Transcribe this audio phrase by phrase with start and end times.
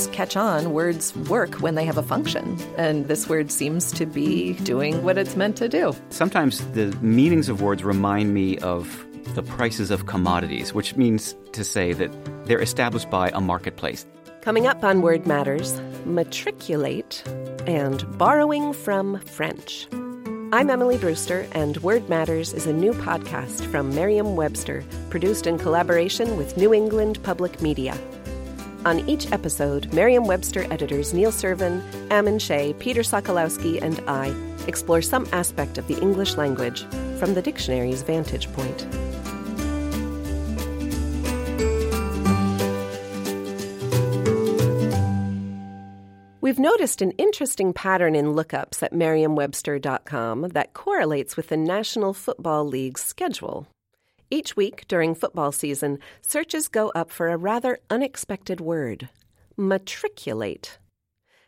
[0.00, 2.56] words catch on, words work when they have a function.
[2.78, 5.94] And this word seems to be doing what it's meant to do.
[6.08, 11.64] Sometimes the meanings of words remind me of the prices of commodities, which means to
[11.64, 12.10] say that
[12.46, 14.06] they're established by a marketplace.
[14.40, 17.22] Coming up on Word Matters, matriculate
[17.66, 19.86] and borrowing from French.
[20.52, 25.58] I'm Emily Brewster, and Word Matters is a new podcast from Merriam Webster, produced in
[25.58, 27.96] collaboration with New England Public Media.
[28.86, 34.34] On each episode, Merriam Webster editors Neil Serven, Ammon Shea, Peter Sokolowski, and I
[34.66, 36.84] explore some aspect of the English language
[37.18, 38.86] from the dictionary's vantage point.
[46.40, 52.64] We've noticed an interesting pattern in lookups at merriam-webster.com that correlates with the National Football
[52.66, 53.68] League's schedule.
[54.32, 59.08] Each week during football season, searches go up for a rather unexpected word
[59.56, 60.78] matriculate.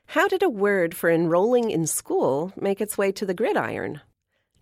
[0.06, 4.00] How did a word for enrolling in school make its way to the gridiron?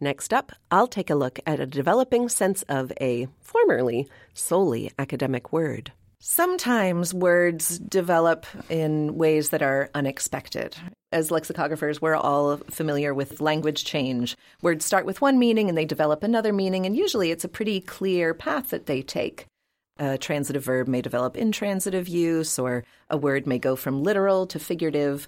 [0.01, 5.51] Next up, I'll take a look at a developing sense of a formerly solely academic
[5.51, 5.93] word.
[6.23, 10.77] Sometimes words develop in ways that are unexpected.
[11.13, 14.37] As lexicographers, we're all familiar with language change.
[14.61, 17.81] Words start with one meaning and they develop another meaning, and usually it's a pretty
[17.81, 19.47] clear path that they take.
[19.99, 24.59] A transitive verb may develop intransitive use, or a word may go from literal to
[24.59, 25.27] figurative.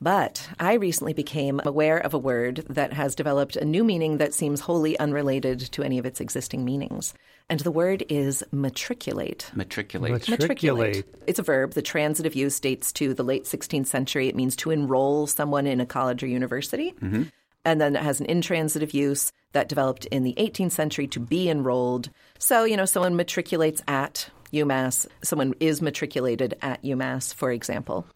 [0.00, 4.32] But I recently became aware of a word that has developed a new meaning that
[4.32, 7.14] seems wholly unrelated to any of its existing meanings.
[7.48, 9.50] And the word is matriculate.
[9.54, 10.28] Matriculate.
[10.28, 11.04] Matriculate.
[11.26, 11.72] It's a verb.
[11.72, 14.28] The transitive use dates to the late 16th century.
[14.28, 16.92] It means to enroll someone in a college or university.
[16.92, 17.24] Mm-hmm.
[17.64, 21.50] And then it has an intransitive use that developed in the 18th century to be
[21.50, 22.10] enrolled.
[22.38, 28.06] So, you know, someone matriculates at UMass, someone is matriculated at UMass, for example.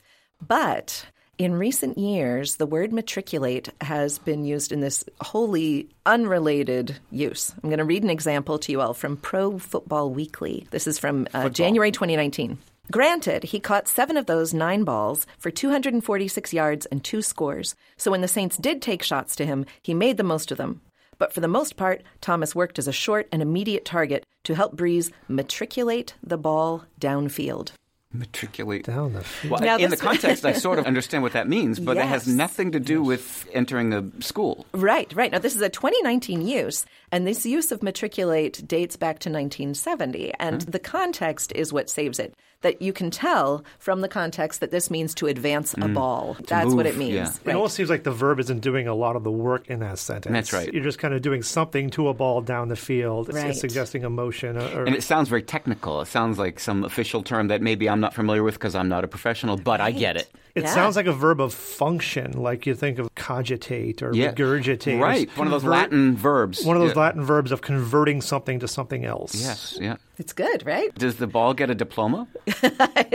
[0.47, 1.07] But
[1.39, 7.53] in recent years, the word matriculate has been used in this wholly unrelated use.
[7.63, 10.67] I'm going to read an example to you all from Pro Football Weekly.
[10.71, 12.59] This is from uh, January 2019.
[12.91, 17.75] Granted, he caught seven of those nine balls for 246 yards and two scores.
[17.97, 20.83] So when the Saints did take shots to him, he made the most of them.
[21.19, 24.77] But for the most part, Thomas worked as a short and immediate target to help
[24.77, 27.73] Brees matriculate the ball downfield.
[28.13, 28.85] Matriculate.
[28.85, 29.53] Down the field.
[29.53, 32.27] Well, Now in the context, I sort of understand what that means, but it has
[32.29, 34.67] nothing to do with entering a school.
[34.73, 35.33] Right, right.
[35.33, 40.33] Now, this is a 2019 use, and this use of matriculate dates back to 1970.
[40.39, 40.71] And hmm.
[40.71, 42.35] the context is what saves it.
[42.63, 45.95] That you can tell from the context that this means to advance a hmm.
[45.95, 46.37] ball.
[46.47, 47.15] That's what it means.
[47.15, 47.29] yeah.
[47.29, 47.57] It Right.
[47.57, 50.33] almost seems like the verb isn't doing a lot of the work in that sentence.
[50.33, 50.73] That's right.
[50.73, 53.29] You're just kind of doing something to a ball down the field.
[53.31, 53.51] It's, Right.
[53.51, 54.57] it's suggesting emotion.
[54.57, 56.01] Or, or- And it sounds very technical.
[56.03, 59.05] It sounds like some official term that maybe I'm not familiar with because I'm not
[59.05, 60.29] a professional, but I get it.
[60.55, 60.75] It Yeah.
[60.75, 64.33] sounds like a verb of function, like you think of cogitate or Yeah.
[64.33, 65.01] regurgitate.
[65.01, 65.29] Right.
[65.37, 66.65] One of those convert- Latin verbs.
[66.65, 67.03] One of those Yeah.
[67.03, 69.35] Latin verbs of converting something to something else.
[69.35, 69.97] Yes, yeah.
[70.19, 70.95] It's good, right?
[70.95, 72.29] Does the ball get a diploma?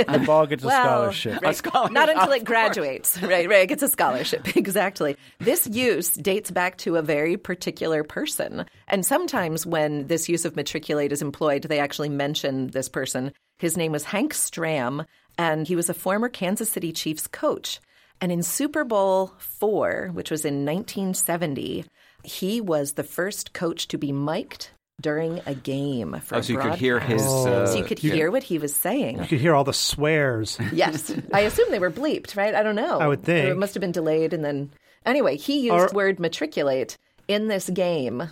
[0.08, 1.42] The ball gets a Well, scholarship.
[1.42, 1.56] right.
[1.56, 3.22] scholarship, Not until it graduates.
[3.22, 3.62] Right, right.
[3.64, 4.56] It gets a scholarship.
[4.58, 5.16] exactly.
[5.40, 8.66] This use dates back to a very particular person.
[8.88, 13.32] And sometimes when this use of matriculate is employed, they actually mention this person.
[13.60, 15.06] His name was Hank Stram,
[15.38, 17.80] and he was a former Kansas City Chiefs coach.
[18.20, 21.86] And in Super Bowl four, which was in 1970,
[22.24, 26.20] he was the first coach to be mic'd during a game.
[26.24, 27.22] For Oh, a so you could hear his.
[27.22, 28.14] Uh, so you could yeah.
[28.16, 29.20] hear what he was saying.
[29.20, 30.58] You could hear all the swears.
[30.74, 31.14] Yes.
[31.32, 32.56] I assume they were bleeped, right?
[32.56, 32.98] I don't know.
[33.00, 33.48] I would think.
[33.48, 34.72] Or it must have been delayed and then.
[35.06, 36.98] Anyway, he used Or- word matriculate
[37.28, 38.24] in this game.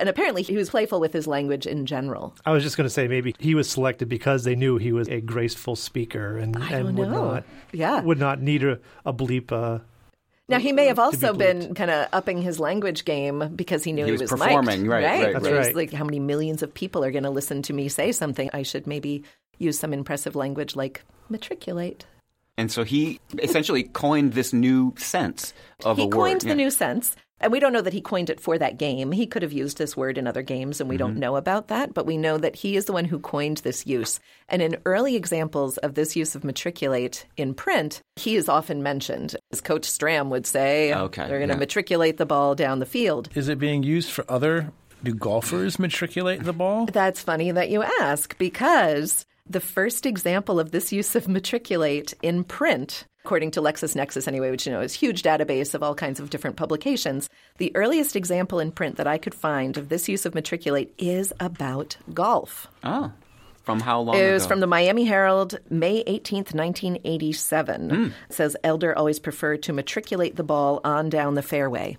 [0.00, 2.34] And apparently he was playful with his language in general.
[2.46, 5.08] I was just going to say maybe he was selected because they knew he was
[5.08, 7.32] a graceful speaker and, I and would know.
[7.34, 8.00] not Yeah.
[8.00, 9.52] would not need a, a bleep.
[9.52, 9.80] Uh,
[10.48, 11.38] Now he may have also bleeped.
[11.38, 14.80] been kind of upping his language game because he knew He he, was was performing,
[14.80, 15.76] mic'd, right, right, That's Where right.
[15.76, 18.48] Like how many millions of people are going to listen to me say something?
[18.54, 19.22] I should maybe
[19.58, 22.06] use some impressive language like matriculate.
[22.56, 25.54] And so he essentially coined this new sense
[25.84, 26.12] of he a word.
[26.12, 26.54] coined the yeah.
[26.54, 27.16] new sense.
[27.40, 29.12] And we don't know that he coined it for that game.
[29.12, 31.20] He could have used this word in other games, and we don't Mm-hmm.
[31.20, 31.94] know about that.
[31.94, 34.20] But we know that he is the one who coined this use.
[34.48, 39.36] And in early examples of this use of matriculate in print, he is often mentioned.
[39.52, 41.58] As Coach Stram would say, Okay, they're going to yeah.
[41.60, 43.28] matriculate the ball down the field.
[43.34, 44.70] Is it being used for other?
[45.02, 46.84] Do golfers matriculate the ball?
[46.86, 52.44] That's funny that you ask because the first example of this use of matriculate in
[52.44, 56.20] print, according to LexisNexis anyway, which you know is a huge database of all kinds
[56.20, 57.28] of different publications,
[57.58, 61.32] the earliest example in print that I could find of this use of matriculate is
[61.40, 62.66] about golf.
[62.84, 63.12] Oh.
[63.62, 64.48] From how long It was ago?
[64.48, 67.90] from the Miami Herald, May 18th, 1987.
[67.90, 68.04] Hmm.
[68.04, 71.98] It says Elder always preferred to matriculate the ball on down the fairway.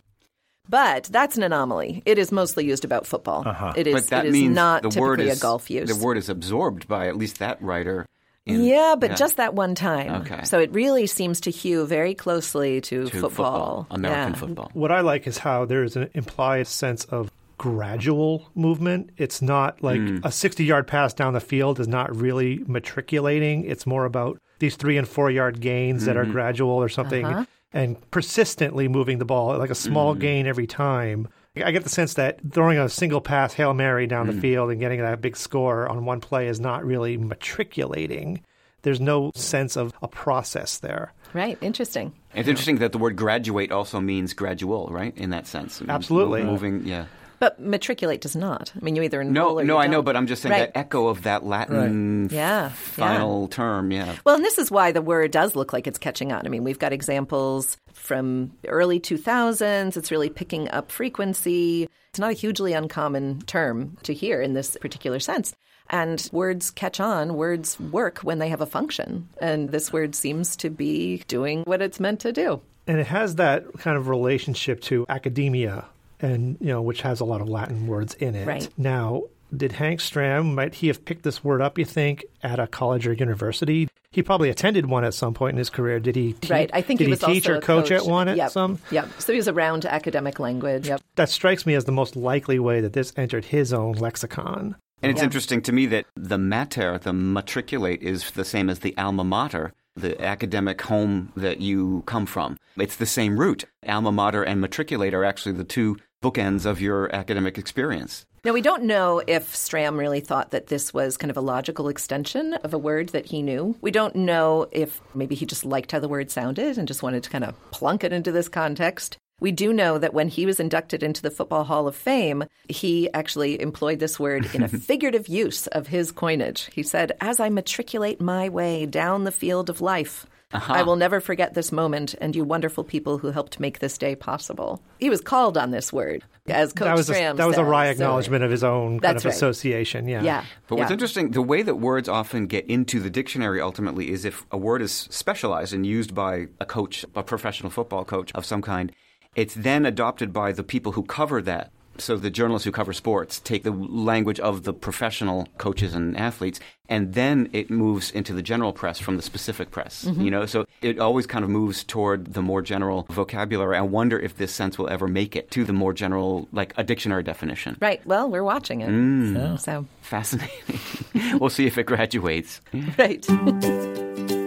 [0.67, 2.01] But that's an anomaly.
[2.05, 3.43] It is mostly used about football.
[3.75, 5.89] It is, but that it is means not the typically word is a golf use.
[5.95, 8.05] The word is absorbed by at least that writer.
[8.45, 10.21] In- yeah, but just that one time.
[10.21, 10.43] Okay.
[10.43, 13.87] So it really seems to hew very closely to, to football.
[13.91, 14.39] American Yeah.
[14.39, 14.71] football.
[14.73, 19.11] What I like is how there's an implied sense of gradual movement.
[19.17, 20.25] It's not like Mm.
[20.25, 23.63] a 60 yard pass down the field is not really matriculating.
[23.65, 26.31] It's more about these three and four yard gains that are Mm-hmm.
[26.31, 27.45] gradual or something Uh-huh.
[27.73, 30.21] and persistently moving the ball, like a small Mm-hmm.
[30.21, 31.27] gain every time.
[31.55, 34.35] I get the sense that throwing a single pass Hail Mary down Mm.
[34.35, 38.41] the field and getting that big score on one play is not really matriculating.
[38.83, 41.13] There's no sense of a process there.
[41.33, 41.57] Right.
[41.61, 42.13] Interesting.
[42.33, 45.15] It's interesting that the word graduate also means gradual, right?
[45.17, 45.81] In that sense.
[45.87, 46.43] Absolutely.
[46.43, 47.05] Moving, yeah.
[47.41, 48.71] But matriculate does not.
[48.79, 50.05] I mean, you either enroll No, or no, you I know, don't.
[50.05, 50.71] but I'm just saying Right.
[50.73, 54.15] that echo of that Latin Yeah, final term, yeah.
[54.23, 56.45] Well, and this is why the word does look like it's catching on.
[56.45, 59.97] I mean, we've got examples from early 2000s.
[59.97, 61.89] It's really picking up frequency.
[62.11, 65.53] It's not a hugely uncommon term to hear in this particular sense.
[65.89, 69.27] And words catch on, words work when they have a function.
[69.41, 72.61] And this word seems to be doing what it's meant to do.
[72.87, 75.85] and it has that kind of relationship to academia
[76.21, 78.69] and you know which has a lot of latin words in it Right.
[78.77, 79.23] now
[79.55, 83.05] did hank stram might he have picked this word up you think at a college
[83.07, 86.53] or university he probably attended one at some point in his career did he te-
[86.53, 86.69] Right.
[86.73, 88.51] I think did he was teach also or a coach, at one at yep.
[88.51, 89.09] some Yep.
[89.19, 90.87] So he was around academic language.
[90.87, 91.01] Yep.
[91.15, 95.11] that strikes me as the most likely way that this entered his own lexicon And
[95.11, 95.25] it's Yeah.
[95.25, 99.73] interesting to me that the mater, the matriculate, is the same as the alma mater,
[99.95, 102.57] the academic home that you come from.
[102.77, 103.65] It's the same root.
[103.87, 108.25] Alma mater and matriculate are actually the two bookends of your academic experience.
[108.43, 111.89] Now, we don't know if Stram really thought that this was kind of a logical
[111.89, 113.75] extension of a word that he knew.
[113.81, 117.23] We don't know if maybe he just liked how the word sounded and just wanted
[117.23, 119.17] to kind of plunk it into this context.
[119.41, 123.11] We do know that when he was inducted into the Football Hall of Fame, he
[123.11, 126.69] actually employed this word in a figurative use of his coinage.
[126.73, 130.73] He said, As I matriculate my way down the field of life, Uh-huh.
[130.73, 134.15] I will never forget this moment and you wonderful people who helped make this day
[134.15, 134.81] possible.
[134.99, 137.65] He was called on this word, as Coach that was a, that was a says.
[137.67, 139.35] wry So- acknowledgement of his own kind That's of right.
[139.35, 140.43] association yeah Yeah.
[140.67, 140.93] But what's yeah.
[140.93, 144.81] interesting, the way that words often get into the dictionary ultimately is if a word
[144.81, 148.91] is specialized and used by a coach, a professional football coach of some kind,
[149.35, 151.71] it's then adopted by the people who cover that.
[151.97, 156.59] So the journalists who cover sports take the language of the professional coaches and athletes,
[156.89, 160.03] and then it moves into the general press from the specific press.
[160.05, 163.77] You know, so it always kind of moves toward the more general vocabulary.
[163.77, 166.83] I wonder if this sense will ever make it to the more general, like a
[166.83, 167.77] dictionary definition.
[167.79, 168.05] Right.
[168.05, 168.89] Well, we're watching it.
[168.89, 169.59] Mm.
[169.59, 170.79] So, Fascinating.
[171.39, 172.61] we'll see if it graduates.
[172.97, 173.25] right.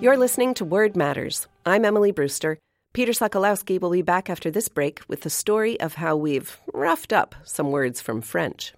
[0.00, 1.46] You're listening to Word Matters.
[1.66, 2.56] I'm Emily Brewster.
[2.94, 7.12] Peter Sokolowski will be back after this break with the story of how we've roughed
[7.12, 8.72] up some words from French.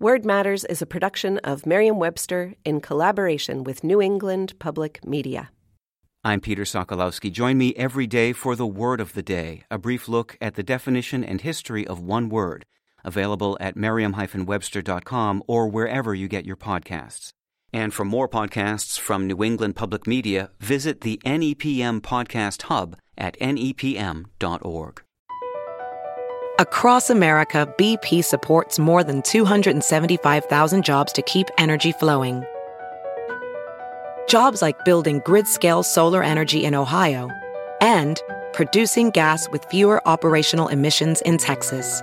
[0.00, 5.50] Word Matters is a production of Merriam Webster in collaboration with New England Public Media.
[6.24, 7.30] I'm Peter Sokolowski.
[7.30, 10.64] Join me every day for the Word of the Day, a brief look at the
[10.64, 12.64] definition and history of one word,
[13.04, 17.30] available at merriam-webster.com or wherever you get your podcasts.
[17.72, 23.38] And for more podcasts from New England Public Media, visit the NEPM Podcast Hub at
[23.40, 25.02] nepm.org.
[26.60, 32.42] Across America, BP supports more than 275,000 jobs to keep energy flowing.
[34.28, 37.30] Jobs like building grid scale solar energy in Ohio
[37.80, 38.20] and
[38.52, 42.02] producing gas with fewer operational emissions in Texas.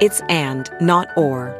[0.00, 1.59] It's and, not or.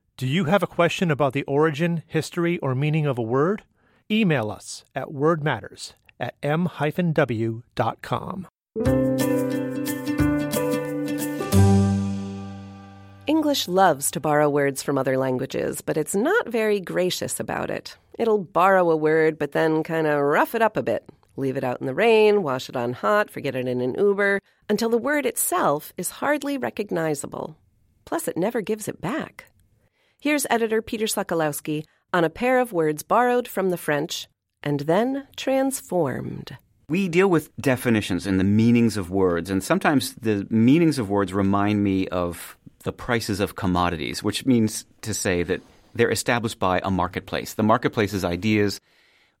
[0.21, 3.63] Do you have a question about the origin, history, or meaning of a word?
[4.11, 7.65] Email us at wordmatters at m-w.com.
[13.25, 17.97] English loves to borrow words from other languages, but it's not very gracious about it.
[18.19, 21.03] It'll borrow a word, but then kind of rough it up a bit.
[21.35, 24.39] Leave it out in the rain, wash it on hot, forget it in an Uber,
[24.69, 27.57] until the word itself is hardly recognizable.
[28.05, 29.50] Plus, it never gives it back.
[30.21, 34.27] Here's editor Peter Sokolowski on a pair of words borrowed from the French
[34.61, 36.59] and then transformed.
[36.87, 41.33] We deal with definitions and the meanings of words, and sometimes the meanings of words
[41.33, 45.61] remind me of the prices of commodities, which means to say that
[45.95, 47.55] they're established by a marketplace.
[47.55, 48.79] The marketplace is ideas.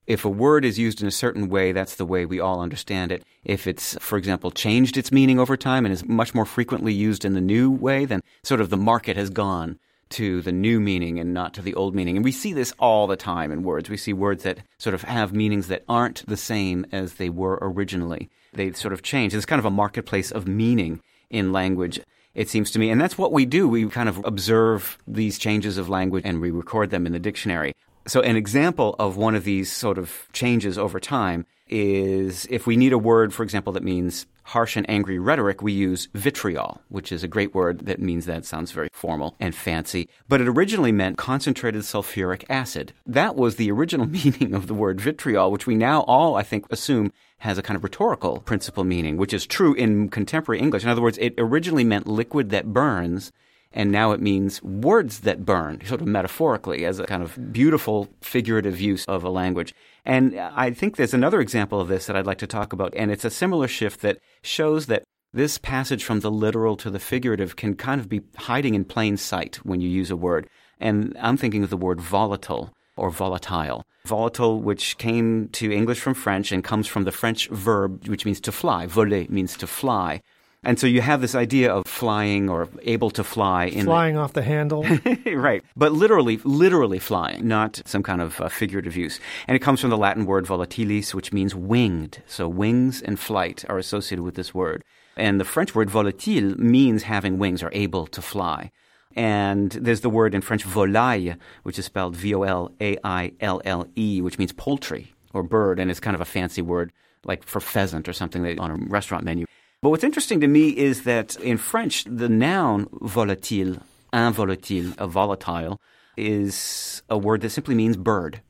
[0.07, 3.11] If a word is used in a certain way, that's the way we all understand
[3.11, 3.23] it.
[3.43, 7.23] If it's, for example, changed its meaning over time and is much more frequently used
[7.23, 9.77] in the new way, then sort of the market has gone
[10.11, 12.15] to the new meaning and not to the old meaning.
[12.15, 13.89] And we see this all the time in words.
[13.89, 17.57] We see words that sort of have meanings that aren't the same as they were
[17.61, 18.29] originally.
[18.53, 19.33] They sort of change.
[19.33, 21.99] It's kind of a marketplace of meaning in language.
[22.33, 22.89] It seems to me.
[22.89, 23.67] And that's what we do.
[23.67, 27.73] We kind of observe these changes of language and we record them in the dictionary.
[28.07, 32.75] So, an example of one of these sort of changes over time is if we
[32.75, 37.11] need a word, for example, that means harsh and angry rhetoric, we use vitriol, which
[37.11, 40.09] is a great word that means that sounds very formal and fancy.
[40.27, 42.93] But it originally meant concentrated sulfuric acid.
[43.05, 46.65] That was the original meaning of the word vitriol, which we now all, I think,
[46.69, 50.83] assume has a kind of rhetorical principle meaning, which is true in contemporary English.
[50.83, 53.31] In other words, it originally meant liquid that burns
[53.73, 58.09] and now it means words that burn, sort of metaphorically, as a kind of beautiful
[58.21, 59.73] figurative use of a language.
[60.05, 63.11] And I think there's another example of this that I'd like to talk about, and
[63.11, 67.55] it's a similar shift that shows that this passage from the literal to the figurative
[67.55, 70.47] can kind of be hiding in plain sight when you use a word.
[70.79, 73.85] And I'm thinking of the word volatile or volatile.
[74.05, 78.41] Volatile, which came to English from French and comes from the French verb, which means
[78.41, 78.87] to fly.
[78.87, 80.21] Voler means to fly.
[80.63, 84.21] And so you have this idea of flying or able to fly in flying the,
[84.21, 84.85] off the handle.
[85.25, 85.63] right.
[85.75, 89.19] But literally, literally flying, not some kind of uh, figurative use.
[89.47, 92.21] And it comes from the Latin word volatilis, which means winged.
[92.27, 94.83] So wings and flight are associated with this word.
[95.17, 98.71] And the French word volatile means having wings or able to fly.
[99.15, 103.31] And there's the word in French volaille, which is spelled V O L A I
[103.41, 105.79] L L E, which means poultry or bird.
[105.79, 106.93] And it's kind of a fancy word
[107.25, 109.45] like for pheasant or something on a restaurant menu.
[109.81, 113.77] But what's interesting to me is that in French, the noun volatile,
[114.13, 115.81] un volatile, a volatile,
[116.15, 118.41] is a word that simply means bird.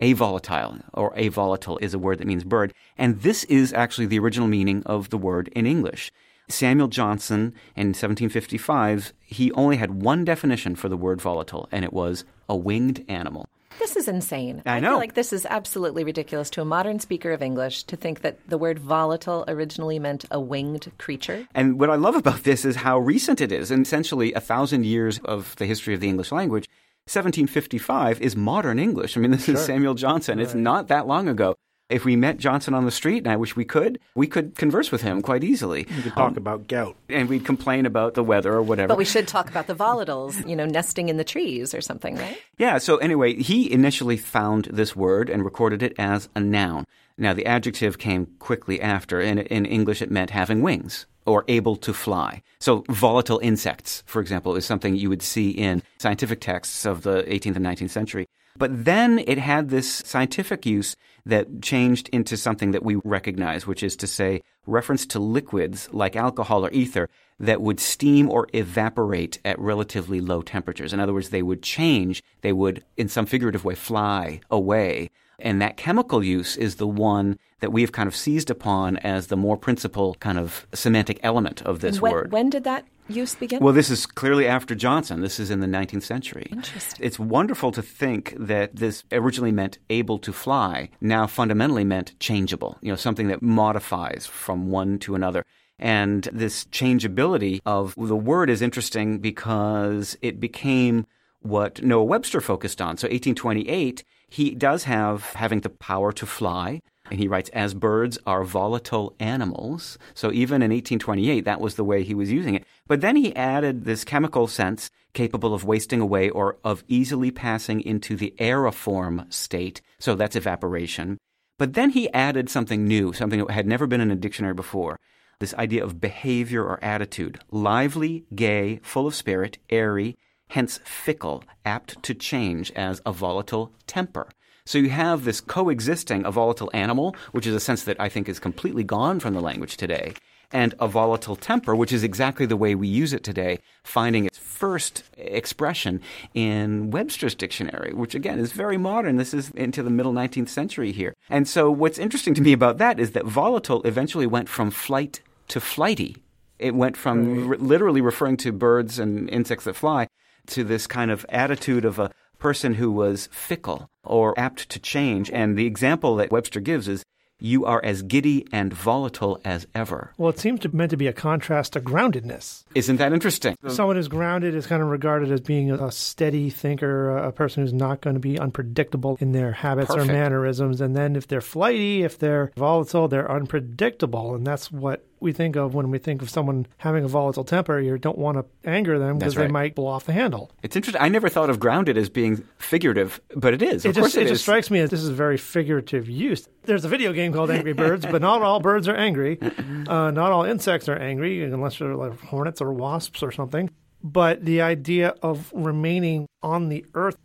[0.00, 2.72] A volatile or a volatile is a word that means bird.
[2.96, 6.10] And this is actually the original meaning of the word in English.
[6.48, 11.92] Samuel Johnson in 1755, he only had one definition for the word volatile, and it
[11.92, 13.46] was a winged animal.
[13.78, 14.62] This is insane.
[14.66, 14.90] I know.
[14.90, 18.38] feel like this is absolutely ridiculous to a modern speaker of English to think that
[18.48, 21.46] the word volatile originally meant a winged creature.
[21.54, 23.70] And what I love about this is how recent it is.
[23.70, 26.68] And essentially, a thousand years of the history of the English language.
[27.06, 29.16] 1755 is modern English.
[29.16, 29.54] I mean, this sure.
[29.54, 30.36] is Samuel Johnson.
[30.36, 30.44] Right.
[30.44, 31.56] It's not that long ago.
[31.88, 34.92] If we met Johnson on the street, and I wish we could, we could converse
[34.92, 35.86] with him quite easily.
[35.96, 36.96] We could talk um, about gout.
[37.08, 38.88] And we'd complain about the weather or whatever.
[38.88, 42.16] But we should talk about the volatiles, you know, nesting in the trees or something,
[42.16, 42.38] right?
[42.58, 46.84] Yeah, so anyway, he initially found this word and recorded it as a noun.
[47.16, 49.22] Now, the adjective came quickly after.
[49.22, 52.42] In, in English, it meant having wings or able to fly.
[52.60, 57.22] So volatile insects, for example, is something you would see in scientific texts of the
[57.22, 58.26] 18th and 19th century.
[58.58, 63.82] But then it had this scientific use that changed into something that we recognize, which
[63.82, 69.38] is to say, reference to liquids like alcohol or ether that would steam or evaporate
[69.44, 70.92] at relatively low temperatures.
[70.92, 75.10] In other words, they would change, they would, in some figurative way, fly away.
[75.38, 79.36] And that chemical use is the one that we've kind of seized upon as the
[79.36, 82.32] more principal kind of semantic element of this when, word.
[82.32, 83.60] When did that use begin?
[83.60, 85.20] Well, this is clearly after Johnson.
[85.20, 86.48] This is in the 19th century.
[86.50, 87.04] Interesting.
[87.04, 92.78] It's wonderful to think that this originally meant able to fly, now fundamentally meant changeable,
[92.80, 95.44] you know, something that modifies from one to another.
[95.78, 101.06] And this changeability of the word is interesting because it became
[101.40, 102.96] what Noah Webster focused on.
[102.96, 108.18] So 1828, he does have having the power to fly, and he writes, as birds
[108.26, 109.98] are volatile animals.
[110.14, 112.64] So even in 1828, that was the way he was using it.
[112.86, 117.80] But then he added this chemical sense capable of wasting away or of easily passing
[117.80, 119.80] into the aeriform state.
[119.98, 121.18] So that's evaporation.
[121.58, 124.98] But then he added something new, something that had never been in a dictionary before.
[125.40, 127.40] This idea of behavior or attitude.
[127.50, 130.16] Lively, gay, full of spirit, airy,
[130.50, 134.28] hence fickle, apt to change as a volatile temper.
[134.68, 138.28] So you have this coexisting a volatile animal, which is a sense that I think
[138.28, 140.12] is completely gone from the language today,
[140.52, 144.36] and a volatile temper, which is exactly the way we use it today, finding its
[144.36, 146.02] first expression
[146.34, 149.16] in Webster's dictionary, which again is very modern.
[149.16, 151.14] This is into the middle 19th century here.
[151.30, 155.22] And so what's interesting to me about that is that volatile eventually went from flight
[155.48, 156.18] to flighty.
[156.58, 160.08] It went from r- literally referring to birds and insects that fly
[160.48, 165.30] to this kind of attitude of a person who was fickle or apt to change.
[165.30, 167.04] And the example that Webster gives is
[167.40, 170.12] you are as giddy and volatile as ever.
[170.18, 172.64] Well, it seems to meant to be a contrast to groundedness.
[172.74, 173.56] Isn't that interesting?
[173.68, 177.72] Someone who's grounded is kind of regarded as being a steady thinker, a person who's
[177.72, 180.10] not going to be unpredictable in their habits Perfect.
[180.10, 180.80] or mannerisms.
[180.80, 184.34] And then if they're flighty, if they're volatile, they're unpredictable.
[184.34, 187.80] And that's what we think of when we think of someone having a volatile temper.
[187.80, 189.44] You don't want to anger them because right.
[189.44, 190.50] they might blow off the handle.
[190.62, 191.00] It's interesting.
[191.00, 193.84] I never thought of grounded as being figurative, but it is.
[193.84, 196.08] Of it course just, it it just strikes me as this is a very figurative
[196.08, 196.48] use.
[196.64, 199.38] There's a video game called Angry Birds, but not all birds are angry.
[199.88, 203.70] Uh, not all insects are angry, unless they're like hornets or wasps or something.
[204.02, 207.16] But the idea of remaining on the earth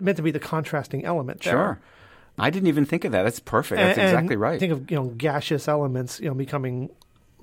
[0.00, 1.42] meant to be the contrasting element.
[1.42, 1.52] there.
[1.52, 1.80] Sure.
[2.38, 3.22] I didn't even think of that.
[3.22, 3.80] That's perfect.
[3.80, 4.58] That's And- exactly right.
[4.60, 6.90] Think of you know gaseous elements, you know, becoming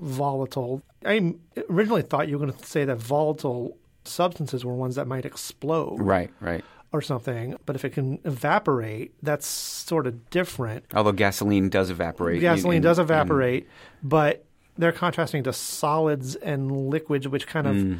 [0.04, 0.82] volatile.
[1.06, 1.34] I
[1.70, 5.98] originally thought you were going to say that volatile substances were ones that might explode
[6.00, 6.64] right, right.
[6.92, 7.56] or something.
[7.66, 10.86] But if it can evaporate, that's sort of different.
[10.94, 12.42] Although gasoline does evaporate.
[12.42, 13.68] Gasoline in- does evaporate,
[14.04, 14.46] but
[14.78, 17.98] they're contrasting to solids and liquids, which kind of Mm.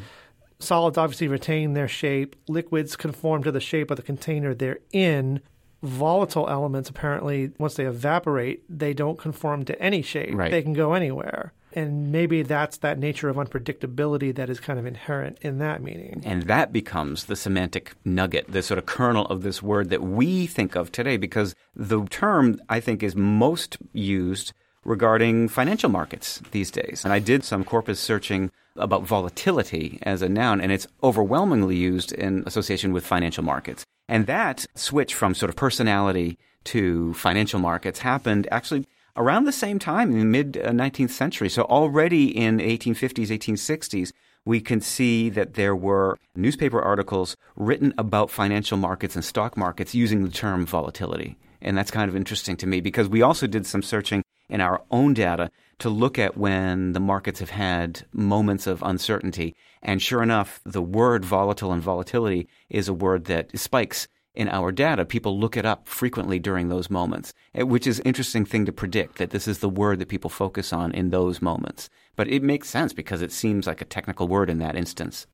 [0.58, 2.36] solids obviously retain their shape.
[2.48, 5.40] Liquids conform to the shape of the container they're in.
[5.82, 10.34] Volatile elements apparently, once they evaporate, they don't conform to any shape.
[10.34, 10.50] Right.
[10.50, 11.52] They can go anywhere.
[11.74, 16.22] And maybe that's that nature of unpredictability that is kind of inherent in that meaning.
[16.24, 20.46] And that becomes the semantic nugget, the sort of kernel of this word that we
[20.46, 24.52] think of today, because the term, I think, is most used
[24.84, 27.04] regarding financial markets these days.
[27.04, 32.12] And I did some corpus searching about volatility as a noun, and it's overwhelmingly used
[32.12, 33.84] in association with financial markets.
[34.08, 39.78] And that switch from sort of personality to financial markets happened actually around the same
[39.78, 41.48] time in the mid uh, 19th century.
[41.48, 44.12] So already in 1850s, 1860s,
[44.44, 49.94] we can see that there were newspaper articles written about financial markets and stock markets
[49.94, 51.36] using the term volatility.
[51.62, 54.82] And that's kind of interesting to me because we also did some searching in our
[54.90, 59.56] own data to look at when the markets have had moments of uncertainty.
[59.82, 64.72] And sure enough, the word volatile and volatility is a word that spikes in our
[64.72, 65.04] data.
[65.04, 68.72] People look it up frequently during those moments, eh, which is an interesting thing to
[68.72, 71.88] predict that this is the word that people focus on in those moments.
[72.16, 75.26] But it makes sense because it seems like a technical word in that instance.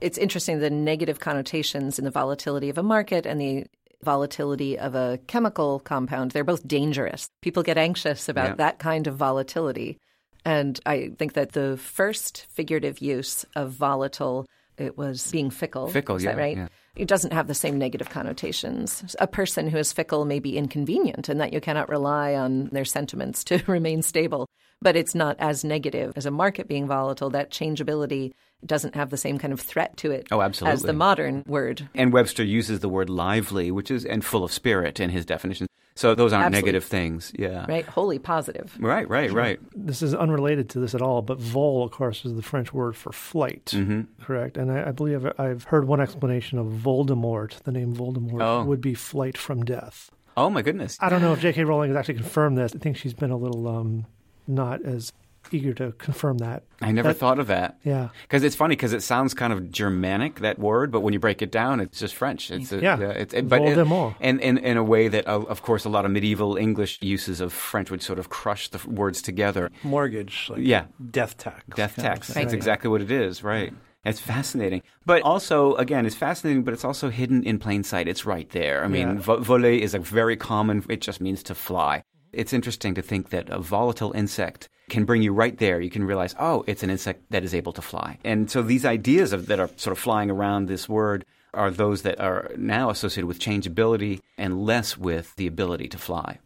[0.00, 3.66] It's interesting the negative connotations in the volatility of a market and the
[4.02, 6.30] volatility of a chemical compound.
[6.30, 7.28] They're both dangerous.
[7.42, 8.54] People get anxious about Yeah.
[8.56, 9.98] that kind of volatility.
[10.44, 15.88] And I think that the first figurative use of volatile, it was being fickle.
[15.88, 16.56] Fickle, is yeah, that right?
[16.56, 16.68] yeah.
[16.98, 19.16] It doesn't have the same negative connotations.
[19.20, 22.84] A person who is fickle may be inconvenient and that you cannot rely on their
[22.84, 24.48] sentiments to remain stable,
[24.82, 27.30] but it's not as negative as a market being volatile.
[27.30, 28.34] That changeability
[28.66, 30.72] doesn't have the same kind of threat to it Oh, absolutely.
[30.74, 31.88] as the modern word.
[31.94, 35.68] And Webster uses the word lively, which is and full of spirit in his definition.
[35.98, 36.68] So those aren't Absolutely.
[36.68, 37.32] negative things.
[37.36, 37.66] Yeah.
[37.68, 37.84] Right?
[37.84, 38.76] Wholly positive.
[38.78, 39.58] Right, right, right.
[39.74, 42.94] This is unrelated to this at all, but vol, of course, is the French word
[42.96, 44.02] for flight, Mm-hmm.
[44.22, 44.56] correct?
[44.56, 47.60] And I, I believe I've- I've heard one explanation of Voldemort.
[47.64, 48.64] The name Voldemort Oh.
[48.64, 50.12] would be flight from death.
[50.36, 50.96] Oh my goodness.
[51.00, 51.64] I don't know if J.K.
[51.64, 52.72] Rowling has actually confirmed this.
[52.76, 54.06] I think she's been a little um,
[54.46, 55.12] not as
[55.52, 56.64] eager to confirm that.
[56.80, 57.78] I never That- thought of that.
[57.84, 58.08] Yeah.
[58.22, 61.42] Because it's funny because it sounds kind of Germanic that word, but when you break
[61.42, 62.50] it down, it's just French.
[62.50, 62.98] It's a, Yeah.
[63.00, 64.14] it's, it, but Voldemort.
[64.20, 67.40] and in in a way that, uh, of course, a lot of medieval English uses
[67.40, 69.70] of French would sort of crush the f- words together.
[69.82, 71.64] Mortgage, like Yeah, death tax.
[71.76, 72.30] death kind tax.
[72.32, 72.42] thing.
[72.44, 73.72] That's exactly what it is, right?
[74.04, 78.06] It's fascinating, but also, again, it's fascinating, but it's also hidden in plain sight.
[78.08, 78.84] It's right there.
[78.84, 79.14] I mean, Yeah.
[79.20, 80.84] vo- voler is a very common.
[80.88, 82.02] It just means to fly.
[82.32, 85.80] It's interesting to think that a volatile insect can bring you right there.
[85.80, 88.18] You can realize, oh, it's an insect that is able to fly.
[88.24, 91.24] And so these ideas of, that are sort of flying around this word
[91.54, 96.38] are those that are now associated with changeability and less with the ability to fly.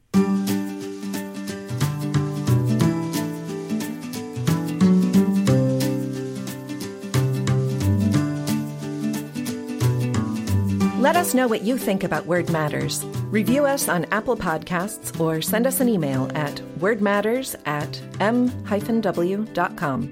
[11.00, 13.04] Let us know what you think about Word Matters.
[13.32, 20.10] Review us on Apple Podcasts or send us an email at wordmatters at m-w.com.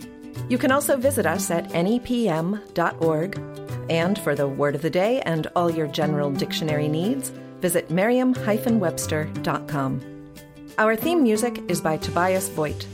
[0.49, 3.39] You can also visit us at nepm.org.
[3.91, 7.29] And for the word of the day and all your general dictionary needs,
[7.61, 10.33] visit merriam-webster.com.
[10.79, 12.87] Our theme music is by Tobias Voigt.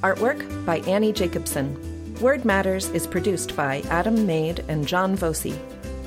[0.00, 2.14] Artwork by Annie Jacobson.
[2.22, 5.52] Word Matters is produced by Adam Maid and John Voci.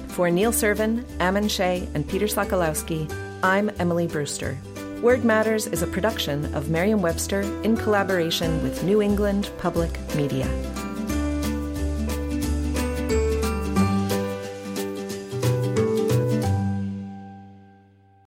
[0.07, 3.07] For Neil Serven, Ammon Shea, and Peter Sokolowski,
[3.43, 4.55] I'm Emily Brewster.
[5.01, 10.45] Word Matters is a production of Merriam Webster in collaboration with New England Public Media.